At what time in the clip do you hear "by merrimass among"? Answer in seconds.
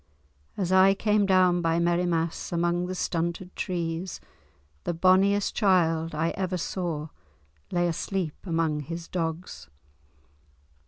1.61-2.87